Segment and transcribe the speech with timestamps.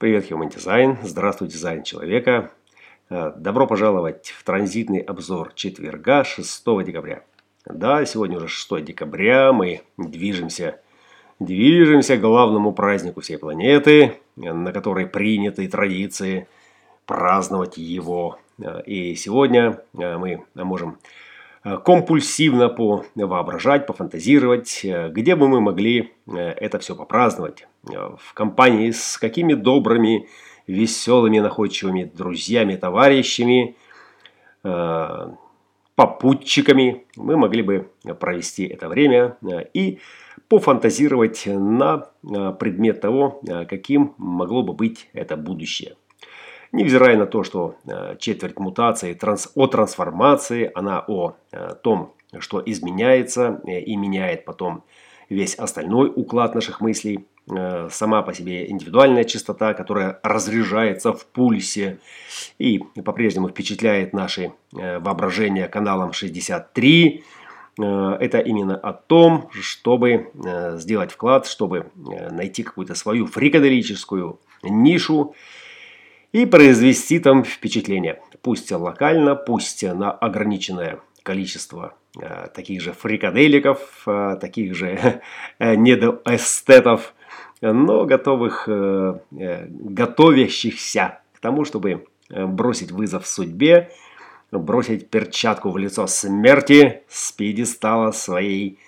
[0.00, 0.96] Привет, Human Design.
[1.02, 2.50] Здравствуй, дизайн человека.
[3.10, 7.22] Э, добро пожаловать в транзитный обзор четверга, 6 декабря.
[7.66, 10.80] Да, сегодня уже 6 декабря, мы движемся,
[11.38, 16.48] движемся к главному празднику всей планеты, на которой приняты традиции
[17.04, 18.38] праздновать его.
[18.58, 20.96] Э, и сегодня э, мы можем
[21.62, 22.74] компульсивно
[23.14, 27.66] воображать, пофантазировать, где бы мы могли это все попраздновать.
[27.82, 30.28] В компании с какими добрыми,
[30.66, 33.76] веселыми, находчивыми друзьями, товарищами,
[35.94, 39.36] попутчиками мы могли бы провести это время
[39.74, 39.98] и
[40.48, 45.96] пофантазировать на предмет того, каким могло бы быть это будущее.
[46.72, 52.62] Невзирая на то, что э, четверть мутации транс, о трансформации, она о э, том, что
[52.64, 54.84] изменяется э, и меняет потом
[55.28, 57.26] весь остальной уклад наших мыслей,
[57.90, 61.98] сама по себе индивидуальная частота, которая разряжается в пульсе
[62.58, 67.24] и по-прежнему впечатляет наши воображения каналом 63.
[67.76, 70.30] Это именно о том, чтобы
[70.74, 71.90] сделать вклад, чтобы
[72.30, 75.34] найти какую-то свою фрикаделическую нишу,
[76.32, 78.20] и произвести там впечатление.
[78.42, 85.20] Пусть локально, пусть на ограниченное количество э, таких же фрикаделиков, э, таких же
[85.58, 87.14] э, недоэстетов,
[87.60, 93.90] но готовых, э, э, готовящихся к тому, чтобы э, бросить вызов судьбе,
[94.50, 98.78] бросить перчатку в лицо смерти с пьедестала своей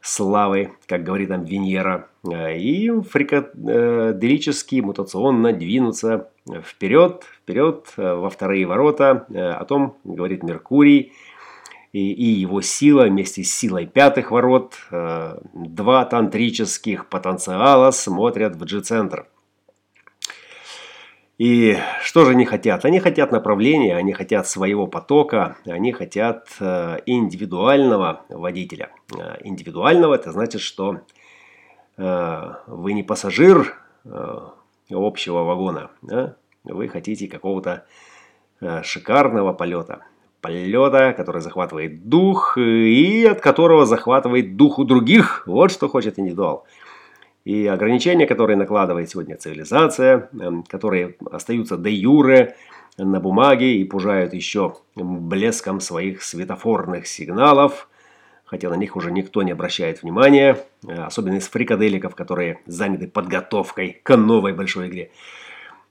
[0.00, 6.30] славы, как говорит там Венера, э, и фрикаделически, мутационно двинуться
[6.62, 9.26] вперед, вперед, э, во вторые ворота.
[9.28, 11.12] Э, о том говорит Меркурий
[11.92, 14.74] и, и его сила вместе с силой пятых ворот.
[14.90, 19.26] Два тантрических потенциала смотрят в G-центр.
[21.40, 22.84] И что же они хотят?
[22.84, 28.90] Они хотят направления, они хотят своего потока, они хотят э, индивидуального водителя.
[29.18, 30.98] Э, индивидуального это значит, что
[31.96, 33.74] э, вы не пассажир
[34.90, 36.36] общего вагона, да?
[36.64, 37.86] вы хотите какого-то
[38.82, 40.04] шикарного полета.
[40.42, 45.44] Полета, который захватывает дух и от которого захватывает дух у других.
[45.46, 46.66] Вот что хочет индивидуал.
[47.50, 52.54] И ограничения, которые накладывает сегодня цивилизация, эм, которые остаются де юре
[52.96, 57.88] на бумаге и пужают еще блеском своих светофорных сигналов,
[58.44, 63.98] хотя на них уже никто не обращает внимания, э, особенно из фрикаделиков, которые заняты подготовкой
[64.00, 65.10] к новой большой игре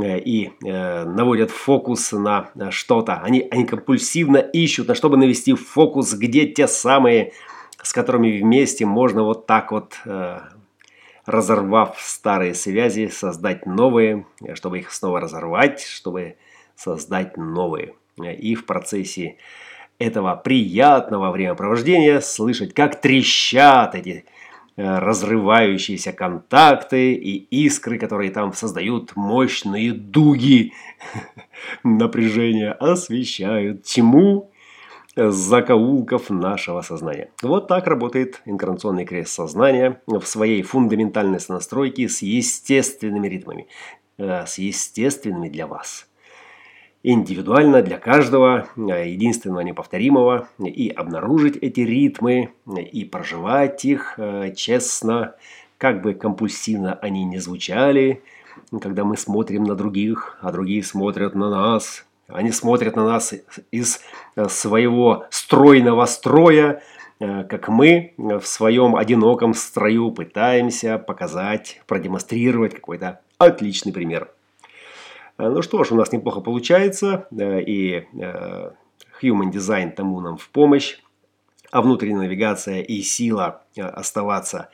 [0.00, 3.20] э, и э, наводят фокус на что-то.
[3.20, 7.34] Они, они компульсивно ищут, на чтобы навести фокус, где те самые,
[7.82, 10.38] с которыми вместе можно вот так вот э,
[11.26, 16.36] разорвав старые связи, создать новые, чтобы их снова разорвать, чтобы
[16.74, 17.94] создать новые.
[18.18, 19.36] И в процессе
[19.98, 24.24] этого приятного времяпровождения слышать, как трещат эти
[24.76, 30.72] э, разрывающиеся контакты и искры, которые там создают мощные дуги
[31.84, 34.51] напряжения, освещают тьму
[35.16, 37.30] закоулков нашего сознания.
[37.42, 43.68] Вот так работает инкарнационный крест сознания в своей фундаментальной настройке с естественными ритмами,
[44.18, 46.08] э, с естественными для вас.
[47.02, 55.34] Индивидуально для каждого, э, единственного неповторимого, и обнаружить эти ритмы, и проживать их э, честно,
[55.78, 58.22] как бы компульсивно они не звучали,
[58.80, 63.34] когда мы смотрим на других, а другие смотрят на нас– они смотрят на нас
[63.70, 64.00] из
[64.36, 66.82] э, своего стройного строя,
[67.20, 74.30] э, как мы в своем одиноком строю пытаемся показать, продемонстрировать какой-то отличный пример.
[75.38, 78.06] Э, ну что ж, у нас неплохо получается, и
[79.22, 80.98] Human Design тому нам в помощь,
[81.70, 84.68] а внутренняя навигация и сила оставаться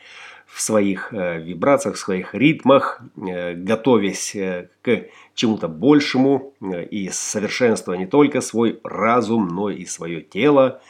[0.48, 5.04] в своих э, вибрациях, в своих ритмах, э, готовясь э, к
[5.34, 6.54] чему-то большему
[6.90, 10.80] и совершенствуя не только свой разум, но и свое тело,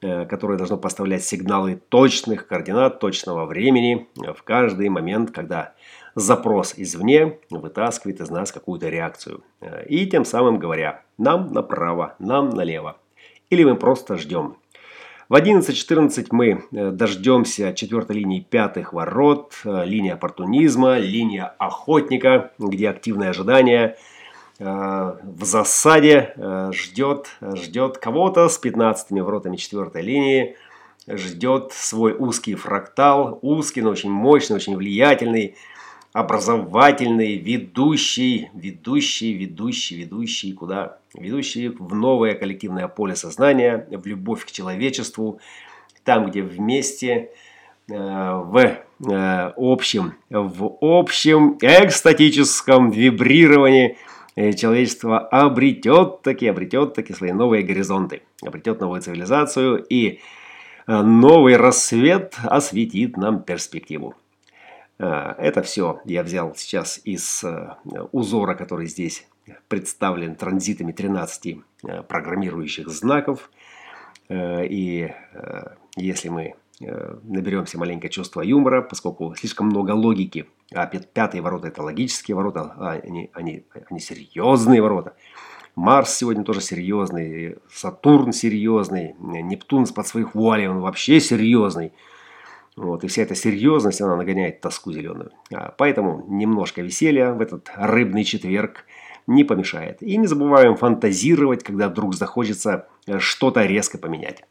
[0.00, 5.74] которое должно поставлять сигналы точных координат, точного времени в каждый момент, когда
[6.14, 9.42] запрос извне вытаскивает из нас какую-то реакцию.
[9.88, 12.98] И тем самым говоря, нам направо, нам налево.
[13.50, 14.58] Или мы просто ждем.
[15.28, 22.88] В 11-14 мы э, дождемся четвертой линии пятых ворот, э, линия оппортунизма, линия охотника, где
[22.88, 23.98] активное ожидание
[24.58, 26.32] э, в засаде
[26.72, 30.56] ждет, ждет кого-то с 15 воротами четвертой линии,
[31.06, 35.56] ждет свой узкий фрактал, узкий, но очень мощный, очень влиятельный,
[36.12, 40.98] образовательный, ведущий, ведущий, ведущий, ведущий куда?
[41.14, 45.40] Ведущий в новое коллективное поле сознания, в любовь к человечеству,
[46.04, 47.30] там, где вместе,
[47.90, 53.98] э, в э, общем, в общем экстатическом вибрировании
[54.36, 60.20] э, человечество обретет таки, обретет таки свои новые горизонты, обретет новую цивилизацию и
[60.86, 64.14] новый рассвет осветит нам перспективу.
[64.98, 67.44] Это все я взял сейчас из
[68.12, 69.28] узора, который здесь
[69.68, 71.58] представлен транзитами 13
[72.08, 73.50] программирующих знаков.
[74.28, 75.08] И
[75.98, 81.82] если мы э, наберемся маленькое чувство юмора, поскольку слишком много логики, а пятые ворота это
[81.82, 85.14] логические ворота, а они, они, они серьезные ворота.
[85.74, 91.92] Марс сегодня тоже серьезный, Сатурн серьезный, Нептун под своих вуалей он вообще серьезный.
[92.78, 95.32] Вот, и вся эта серьезность, она нагоняет тоску зеленую.
[95.52, 98.84] А, поэтому немножко веселья в этот рыбный четверг
[99.26, 100.00] не помешает.
[100.00, 104.44] И не забываем фантазировать, когда вдруг захочется э, что-то резко поменять.